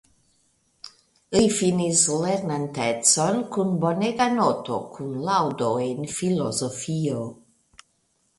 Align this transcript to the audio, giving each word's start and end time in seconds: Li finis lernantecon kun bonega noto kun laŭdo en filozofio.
Li 1.35 1.49
finis 1.57 2.01
lernantecon 2.21 3.37
kun 3.57 3.75
bonega 3.85 4.27
noto 4.39 4.79
kun 4.97 5.13
laŭdo 5.29 5.69
en 5.91 6.03
filozofio. 6.17 7.23